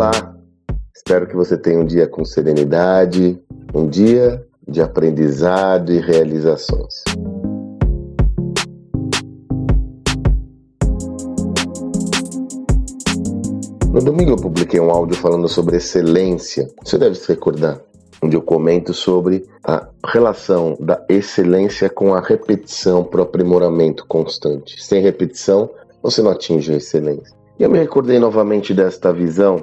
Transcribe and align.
Olá! 0.00 0.34
Espero 0.96 1.26
que 1.26 1.36
você 1.36 1.58
tenha 1.58 1.78
um 1.78 1.84
dia 1.84 2.08
com 2.08 2.24
serenidade, 2.24 3.38
um 3.74 3.86
dia 3.86 4.42
de 4.66 4.80
aprendizado 4.80 5.92
e 5.92 5.98
realizações. 5.98 7.04
No 13.92 14.00
domingo 14.00 14.30
eu 14.30 14.36
publiquei 14.36 14.80
um 14.80 14.90
áudio 14.90 15.18
falando 15.18 15.46
sobre 15.50 15.76
excelência. 15.76 16.66
Você 16.82 16.96
deve 16.96 17.16
se 17.16 17.28
recordar, 17.28 17.78
onde 18.22 18.34
eu 18.34 18.40
comento 18.40 18.94
sobre 18.94 19.44
a 19.62 19.86
relação 20.06 20.78
da 20.80 21.04
excelência 21.10 21.90
com 21.90 22.14
a 22.14 22.22
repetição 22.22 23.04
para 23.04 23.20
o 23.20 23.24
aprimoramento 23.24 24.06
constante. 24.06 24.82
Sem 24.82 25.02
repetição, 25.02 25.68
você 26.02 26.22
não 26.22 26.30
atinge 26.30 26.72
a 26.72 26.76
excelência. 26.78 27.36
E 27.58 27.64
eu 27.64 27.68
me 27.68 27.78
recordei 27.78 28.18
novamente 28.18 28.72
desta 28.72 29.12
visão. 29.12 29.62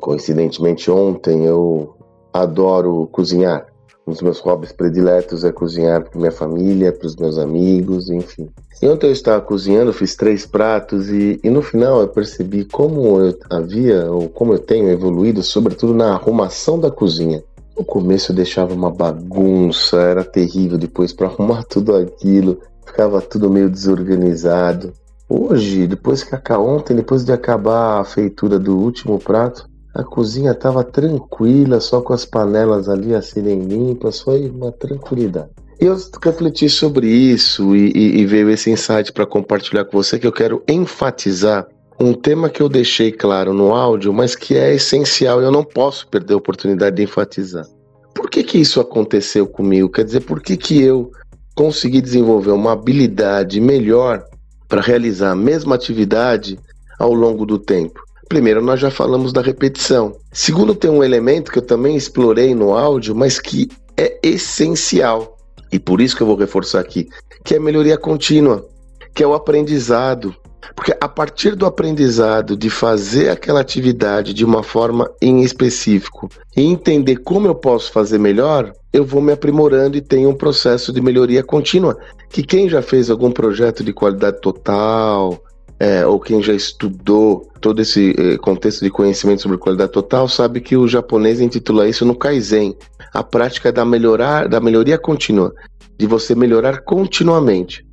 Coincidentemente, 0.00 0.90
ontem 0.90 1.44
eu 1.44 1.94
adoro 2.32 3.08
cozinhar. 3.12 3.66
Um 4.06 4.10
dos 4.10 4.20
meus 4.20 4.40
hobbies 4.40 4.72
prediletos 4.72 5.44
é 5.44 5.52
cozinhar 5.52 6.02
para 6.02 6.18
minha 6.18 6.32
família, 6.32 6.92
para 6.92 7.06
os 7.06 7.14
meus 7.14 7.38
amigos, 7.38 8.10
enfim. 8.10 8.48
E 8.82 8.88
ontem 8.88 9.06
eu 9.06 9.12
estava 9.12 9.40
cozinhando, 9.40 9.92
fiz 9.92 10.16
três 10.16 10.44
pratos 10.44 11.08
e, 11.08 11.38
e 11.44 11.48
no 11.48 11.62
final 11.62 12.00
eu 12.00 12.08
percebi 12.08 12.64
como 12.64 13.20
eu 13.20 13.38
havia, 13.48 14.10
ou 14.10 14.28
como 14.28 14.54
eu 14.54 14.58
tenho 14.58 14.90
evoluído, 14.90 15.40
sobretudo 15.40 15.94
na 15.94 16.14
arrumação 16.14 16.80
da 16.80 16.90
cozinha. 16.90 17.44
No 17.78 17.84
começo 17.84 18.32
eu 18.32 18.36
deixava 18.36 18.74
uma 18.74 18.90
bagunça, 18.90 19.98
era 19.98 20.24
terrível 20.24 20.76
depois 20.76 21.12
para 21.12 21.28
arrumar 21.28 21.62
tudo 21.70 21.94
aquilo, 21.94 22.58
ficava 22.84 23.20
tudo 23.22 23.48
meio 23.48 23.70
desorganizado. 23.70 24.92
Hoje, 25.28 25.86
depois 25.86 26.24
que 26.24 26.34
acabou 26.34 26.68
ontem, 26.68 26.96
depois 26.96 27.24
de 27.24 27.32
acabar 27.32 28.00
a 28.00 28.04
feitura 28.04 28.58
do 28.58 28.76
último 28.76 29.18
prato, 29.18 29.70
a 29.94 30.02
cozinha 30.02 30.52
estava 30.52 30.82
tranquila, 30.82 31.80
só 31.80 32.00
com 32.00 32.12
as 32.12 32.24
panelas 32.24 32.88
ali 32.88 33.14
a 33.14 33.20
serem 33.20 33.60
limpas, 33.60 34.20
foi 34.20 34.48
uma 34.48 34.72
tranquilidade. 34.72 35.50
Eu 35.78 35.96
refleti 36.22 36.68
sobre 36.68 37.08
isso 37.08 37.74
e, 37.74 37.92
e, 37.94 38.20
e 38.20 38.26
veio 38.26 38.48
esse 38.50 38.70
insight 38.70 39.12
para 39.12 39.26
compartilhar 39.26 39.84
com 39.84 40.00
você 40.00 40.18
que 40.18 40.26
eu 40.26 40.32
quero 40.32 40.62
enfatizar 40.68 41.66
um 42.00 42.14
tema 42.14 42.48
que 42.48 42.62
eu 42.62 42.68
deixei 42.68 43.12
claro 43.12 43.52
no 43.52 43.74
áudio, 43.74 44.12
mas 44.12 44.34
que 44.34 44.56
é 44.56 44.74
essencial 44.74 45.40
e 45.40 45.44
eu 45.44 45.50
não 45.50 45.64
posso 45.64 46.06
perder 46.08 46.34
a 46.34 46.38
oportunidade 46.38 46.96
de 46.96 47.02
enfatizar. 47.02 47.66
Por 48.14 48.30
que, 48.30 48.42
que 48.42 48.58
isso 48.58 48.80
aconteceu 48.80 49.46
comigo? 49.46 49.90
Quer 49.90 50.04
dizer, 50.04 50.20
por 50.20 50.40
que, 50.40 50.56
que 50.56 50.80
eu 50.80 51.10
consegui 51.54 52.00
desenvolver 52.00 52.52
uma 52.52 52.72
habilidade 52.72 53.60
melhor 53.60 54.24
para 54.68 54.80
realizar 54.80 55.32
a 55.32 55.36
mesma 55.36 55.74
atividade 55.74 56.58
ao 56.98 57.12
longo 57.12 57.44
do 57.44 57.58
tempo? 57.58 58.00
Primeiro, 58.32 58.62
nós 58.62 58.80
já 58.80 58.90
falamos 58.90 59.30
da 59.30 59.42
repetição. 59.42 60.16
Segundo, 60.32 60.74
tem 60.74 60.90
um 60.90 61.04
elemento 61.04 61.52
que 61.52 61.58
eu 61.58 61.62
também 61.62 61.94
explorei 61.94 62.54
no 62.54 62.72
áudio, 62.72 63.14
mas 63.14 63.38
que 63.38 63.68
é 63.94 64.18
essencial. 64.22 65.36
E 65.70 65.78
por 65.78 66.00
isso 66.00 66.16
que 66.16 66.22
eu 66.22 66.26
vou 66.26 66.34
reforçar 66.34 66.80
aqui, 66.80 67.10
que 67.44 67.52
é 67.52 67.58
a 67.58 67.60
melhoria 67.60 67.98
contínua, 67.98 68.66
que 69.14 69.22
é 69.22 69.26
o 69.26 69.34
aprendizado. 69.34 70.34
Porque 70.74 70.96
a 70.98 71.06
partir 71.06 71.54
do 71.54 71.66
aprendizado 71.66 72.56
de 72.56 72.70
fazer 72.70 73.28
aquela 73.28 73.60
atividade 73.60 74.32
de 74.32 74.46
uma 74.46 74.62
forma 74.62 75.10
em 75.20 75.42
específico 75.42 76.30
e 76.56 76.62
entender 76.62 77.16
como 77.16 77.46
eu 77.46 77.54
posso 77.54 77.92
fazer 77.92 78.16
melhor, 78.16 78.72
eu 78.94 79.04
vou 79.04 79.20
me 79.20 79.32
aprimorando 79.32 79.94
e 79.98 80.00
tenho 80.00 80.30
um 80.30 80.34
processo 80.34 80.90
de 80.90 81.02
melhoria 81.02 81.44
contínua. 81.44 81.98
Que 82.30 82.42
quem 82.42 82.66
já 82.66 82.80
fez 82.80 83.10
algum 83.10 83.30
projeto 83.30 83.84
de 83.84 83.92
qualidade 83.92 84.40
total, 84.40 85.38
é, 85.82 86.06
ou 86.06 86.20
quem 86.20 86.40
já 86.40 86.52
estudou 86.52 87.50
todo 87.60 87.82
esse 87.82 88.14
eh, 88.16 88.38
contexto 88.38 88.84
de 88.84 88.90
conhecimento 88.90 89.42
sobre 89.42 89.58
qualidade 89.58 89.90
total, 89.90 90.28
sabe 90.28 90.60
que 90.60 90.76
o 90.76 90.86
japonês 90.86 91.40
intitula 91.40 91.88
isso 91.88 92.04
no 92.04 92.14
Kaizen, 92.14 92.76
a 93.12 93.20
prática 93.24 93.72
da 93.72 93.84
melhorar, 93.84 94.48
da 94.48 94.60
melhoria 94.60 94.96
contínua, 94.96 95.52
de 95.98 96.06
você 96.06 96.36
melhorar 96.36 96.82
continuamente. 96.82 97.84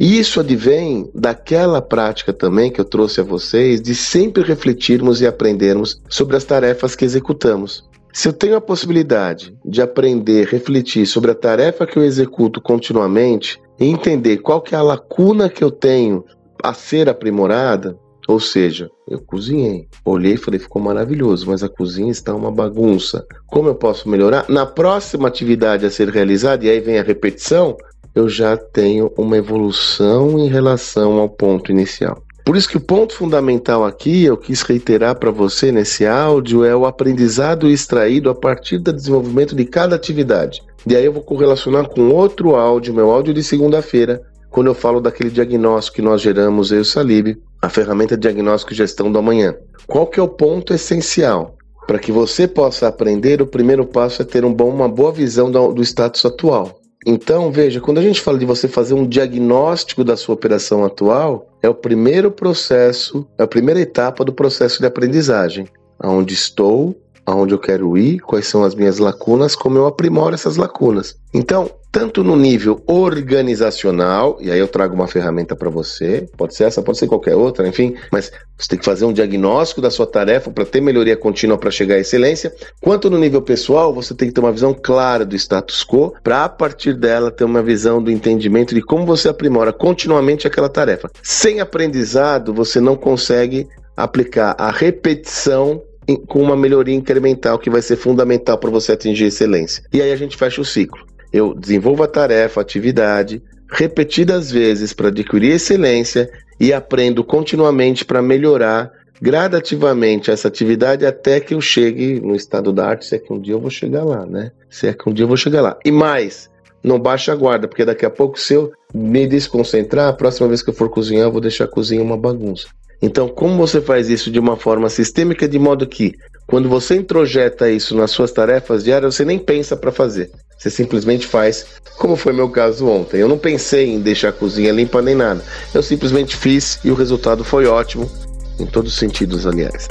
E 0.00 0.18
isso 0.18 0.40
advém 0.40 1.10
daquela 1.14 1.82
prática 1.82 2.32
também 2.32 2.72
que 2.72 2.80
eu 2.80 2.84
trouxe 2.86 3.20
a 3.20 3.24
vocês 3.24 3.78
de 3.78 3.94
sempre 3.94 4.42
refletirmos 4.42 5.20
e 5.20 5.26
aprendermos 5.26 6.00
sobre 6.08 6.38
as 6.38 6.44
tarefas 6.44 6.96
que 6.96 7.04
executamos. 7.04 7.86
Se 8.10 8.26
eu 8.26 8.32
tenho 8.32 8.56
a 8.56 8.60
possibilidade 8.60 9.54
de 9.62 9.82
aprender, 9.82 10.46
refletir 10.46 11.04
sobre 11.04 11.32
a 11.32 11.34
tarefa 11.34 11.86
que 11.86 11.98
eu 11.98 12.04
executo 12.04 12.58
continuamente 12.58 13.60
e 13.78 13.84
entender 13.84 14.38
qual 14.38 14.62
que 14.62 14.74
é 14.74 14.78
a 14.78 14.82
lacuna 14.82 15.50
que 15.50 15.62
eu 15.62 15.70
tenho 15.70 16.24
a 16.64 16.72
ser 16.72 17.10
aprimorada, 17.10 17.94
ou 18.26 18.40
seja, 18.40 18.90
eu 19.06 19.20
cozinhei, 19.20 19.86
olhei 20.02 20.32
e 20.32 20.38
falei, 20.38 20.58
ficou 20.58 20.80
maravilhoso, 20.80 21.46
mas 21.46 21.62
a 21.62 21.68
cozinha 21.68 22.10
está 22.10 22.34
uma 22.34 22.50
bagunça. 22.50 23.26
Como 23.46 23.68
eu 23.68 23.74
posso 23.74 24.08
melhorar? 24.08 24.46
Na 24.48 24.64
próxima 24.64 25.28
atividade 25.28 25.84
a 25.84 25.90
ser 25.90 26.08
realizada, 26.08 26.64
e 26.64 26.70
aí 26.70 26.80
vem 26.80 26.98
a 26.98 27.02
repetição, 27.02 27.76
eu 28.14 28.30
já 28.30 28.56
tenho 28.56 29.12
uma 29.18 29.36
evolução 29.36 30.38
em 30.38 30.48
relação 30.48 31.18
ao 31.18 31.28
ponto 31.28 31.70
inicial. 31.70 32.22
Por 32.46 32.56
isso 32.56 32.68
que 32.68 32.78
o 32.78 32.80
ponto 32.80 33.14
fundamental 33.14 33.84
aqui, 33.84 34.24
eu 34.24 34.36
quis 34.36 34.62
reiterar 34.62 35.18
para 35.18 35.30
você 35.30 35.70
nesse 35.70 36.06
áudio, 36.06 36.64
é 36.64 36.74
o 36.74 36.86
aprendizado 36.86 37.68
extraído 37.68 38.30
a 38.30 38.34
partir 38.34 38.78
do 38.78 38.92
desenvolvimento 38.92 39.54
de 39.54 39.66
cada 39.66 39.96
atividade. 39.96 40.62
E 40.86 40.96
aí 40.96 41.04
eu 41.04 41.12
vou 41.12 41.22
correlacionar 41.22 41.88
com 41.88 42.08
outro 42.08 42.54
áudio, 42.54 42.94
meu 42.94 43.10
áudio 43.10 43.34
de 43.34 43.42
segunda-feira, 43.42 44.22
quando 44.54 44.68
eu 44.68 44.74
falo 44.74 45.00
daquele 45.00 45.30
diagnóstico 45.30 45.96
que 45.96 46.02
nós 46.02 46.20
geramos, 46.20 46.70
eu 46.70 46.78
e 46.78 46.80
o 46.82 46.84
Salib, 46.84 47.36
a 47.60 47.68
ferramenta 47.68 48.16
diagnóstico 48.16 48.72
e 48.72 48.76
gestão 48.76 49.10
do 49.10 49.18
amanhã. 49.18 49.52
Qual 49.84 50.06
que 50.06 50.20
é 50.20 50.22
o 50.22 50.28
ponto 50.28 50.72
essencial? 50.72 51.56
Para 51.88 51.98
que 51.98 52.12
você 52.12 52.46
possa 52.46 52.86
aprender, 52.86 53.42
o 53.42 53.48
primeiro 53.48 53.84
passo 53.84 54.22
é 54.22 54.24
ter 54.24 54.44
um 54.44 54.54
bom, 54.54 54.68
uma 54.68 54.88
boa 54.88 55.10
visão 55.10 55.50
do, 55.50 55.72
do 55.72 55.82
status 55.82 56.24
atual. 56.24 56.78
Então, 57.04 57.50
veja, 57.50 57.80
quando 57.80 57.98
a 57.98 58.02
gente 58.02 58.20
fala 58.20 58.38
de 58.38 58.46
você 58.46 58.68
fazer 58.68 58.94
um 58.94 59.04
diagnóstico 59.04 60.04
da 60.04 60.16
sua 60.16 60.36
operação 60.36 60.84
atual, 60.84 61.48
é 61.60 61.68
o 61.68 61.74
primeiro 61.74 62.30
processo, 62.30 63.26
é 63.36 63.42
a 63.42 63.48
primeira 63.48 63.80
etapa 63.80 64.24
do 64.24 64.32
processo 64.32 64.78
de 64.78 64.86
aprendizagem. 64.86 65.66
Aonde 65.98 66.32
estou, 66.32 66.94
aonde 67.26 67.54
eu 67.54 67.58
quero 67.58 67.96
ir, 67.96 68.20
quais 68.20 68.46
são 68.46 68.64
as 68.64 68.74
minhas 68.74 68.98
lacunas, 68.98 69.56
como 69.56 69.78
eu 69.78 69.86
aprimoro 69.86 70.34
essas 70.34 70.56
lacunas. 70.56 71.16
Então, 71.32 71.70
tanto 71.94 72.24
no 72.24 72.34
nível 72.34 72.82
organizacional, 72.86 74.36
e 74.40 74.50
aí 74.50 74.58
eu 74.58 74.66
trago 74.66 74.96
uma 74.96 75.06
ferramenta 75.06 75.54
para 75.54 75.70
você, 75.70 76.28
pode 76.36 76.54
ser 76.54 76.64
essa, 76.64 76.82
pode 76.82 76.98
ser 76.98 77.06
qualquer 77.06 77.36
outra, 77.36 77.68
enfim, 77.68 77.94
mas 78.10 78.32
você 78.58 78.68
tem 78.70 78.78
que 78.80 78.84
fazer 78.84 79.04
um 79.04 79.12
diagnóstico 79.12 79.80
da 79.80 79.90
sua 79.90 80.06
tarefa 80.06 80.50
para 80.50 80.64
ter 80.64 80.80
melhoria 80.80 81.16
contínua 81.16 81.56
para 81.56 81.70
chegar 81.70 81.94
à 81.94 82.00
excelência, 82.00 82.52
quanto 82.80 83.08
no 83.08 83.16
nível 83.16 83.40
pessoal, 83.40 83.94
você 83.94 84.12
tem 84.12 84.26
que 84.26 84.34
ter 84.34 84.40
uma 84.40 84.50
visão 84.50 84.74
clara 84.74 85.24
do 85.24 85.36
status 85.36 85.84
quo, 85.84 86.12
para 86.22 86.44
a 86.44 86.48
partir 86.48 86.94
dela 86.94 87.30
ter 87.30 87.44
uma 87.44 87.62
visão 87.62 88.02
do 88.02 88.10
entendimento 88.10 88.74
de 88.74 88.82
como 88.82 89.06
você 89.06 89.28
aprimora 89.28 89.72
continuamente 89.72 90.48
aquela 90.48 90.68
tarefa. 90.68 91.08
Sem 91.22 91.60
aprendizado, 91.60 92.52
você 92.52 92.80
não 92.80 92.96
consegue 92.96 93.68
aplicar 93.96 94.56
a 94.58 94.70
repetição 94.70 95.80
com 96.26 96.42
uma 96.42 96.56
melhoria 96.56 96.94
incremental 96.94 97.58
que 97.58 97.70
vai 97.70 97.82
ser 97.82 97.96
fundamental 97.96 98.58
para 98.58 98.70
você 98.70 98.92
atingir 98.92 99.24
excelência. 99.24 99.84
E 99.92 100.00
aí 100.00 100.12
a 100.12 100.16
gente 100.16 100.36
fecha 100.36 100.60
o 100.60 100.64
ciclo 100.64 101.04
eu 101.34 101.52
desenvolvo 101.52 102.04
a 102.04 102.06
tarefa, 102.06 102.60
a 102.60 102.62
atividade, 102.62 103.42
repetidas 103.68 104.52
vezes 104.52 104.92
para 104.92 105.08
adquirir 105.08 105.50
excelência 105.50 106.30
e 106.60 106.72
aprendo 106.72 107.24
continuamente 107.24 108.04
para 108.04 108.22
melhorar 108.22 108.92
gradativamente 109.20 110.30
essa 110.30 110.46
atividade 110.46 111.04
até 111.04 111.40
que 111.40 111.52
eu 111.52 111.60
chegue 111.60 112.20
no 112.20 112.36
estado 112.36 112.72
da 112.72 112.86
arte, 112.86 113.04
se 113.04 113.16
é 113.16 113.18
que 113.18 113.32
um 113.32 113.40
dia 113.40 113.54
eu 113.54 113.60
vou 113.60 113.70
chegar 113.70 114.04
lá, 114.04 114.24
né? 114.24 114.52
Se 114.70 114.86
é 114.86 114.92
que 114.92 115.10
um 115.10 115.12
dia 115.12 115.24
eu 115.24 115.28
vou 115.28 115.36
chegar 115.36 115.60
lá. 115.60 115.76
E 115.84 115.90
mais, 115.90 116.48
não 116.84 117.00
baixa 117.00 117.32
a 117.32 117.36
guarda, 117.36 117.66
porque 117.66 117.84
daqui 117.84 118.06
a 118.06 118.10
pouco 118.10 118.38
se 118.38 118.54
eu 118.54 118.70
me 118.94 119.26
desconcentrar, 119.26 120.08
a 120.10 120.12
próxima 120.12 120.46
vez 120.46 120.62
que 120.62 120.70
eu 120.70 120.74
for 120.74 120.88
cozinhar, 120.88 121.26
eu 121.26 121.32
vou 121.32 121.40
deixar 121.40 121.64
a 121.64 121.68
cozinha 121.68 122.00
uma 122.00 122.16
bagunça. 122.16 122.68
Então, 123.04 123.28
como 123.28 123.58
você 123.58 123.82
faz 123.82 124.08
isso 124.08 124.30
de 124.30 124.38
uma 124.38 124.56
forma 124.56 124.88
sistêmica, 124.88 125.46
de 125.46 125.58
modo 125.58 125.86
que 125.86 126.14
quando 126.46 126.70
você 126.70 126.96
introjeta 126.96 127.70
isso 127.70 127.94
nas 127.94 128.10
suas 128.10 128.32
tarefas 128.32 128.82
diárias, 128.82 129.14
você 129.14 129.26
nem 129.26 129.38
pensa 129.38 129.76
para 129.76 129.92
fazer. 129.92 130.30
Você 130.56 130.70
simplesmente 130.70 131.26
faz, 131.26 131.66
como 131.98 132.16
foi 132.16 132.32
meu 132.32 132.48
caso 132.48 132.86
ontem. 132.86 133.20
Eu 133.20 133.28
não 133.28 133.36
pensei 133.36 133.92
em 133.92 134.00
deixar 134.00 134.30
a 134.30 134.32
cozinha 134.32 134.72
limpa 134.72 135.02
nem 135.02 135.14
nada. 135.14 135.44
Eu 135.74 135.82
simplesmente 135.82 136.34
fiz 136.34 136.80
e 136.82 136.90
o 136.90 136.94
resultado 136.94 137.44
foi 137.44 137.66
ótimo, 137.66 138.10
em 138.58 138.64
todos 138.64 138.94
os 138.94 138.98
sentidos, 138.98 139.46
aliás. 139.46 139.86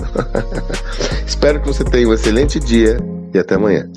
Espero 1.28 1.62
que 1.62 1.68
você 1.68 1.84
tenha 1.84 2.08
um 2.08 2.14
excelente 2.14 2.60
dia 2.60 2.98
e 3.32 3.38
até 3.38 3.54
amanhã. 3.54 3.88